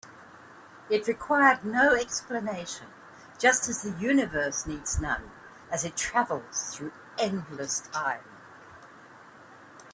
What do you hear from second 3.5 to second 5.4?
as the universe needs none